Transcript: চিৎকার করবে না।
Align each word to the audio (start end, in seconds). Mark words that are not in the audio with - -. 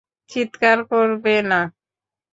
চিৎকার 0.31 0.77
করবে 0.91 1.35
না। 1.49 1.59